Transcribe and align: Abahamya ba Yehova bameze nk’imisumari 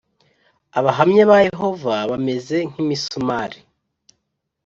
Abahamya 0.79 1.23
ba 1.31 1.37
Yehova 1.47 1.93
bameze 2.09 2.57
nk’imisumari 2.69 3.59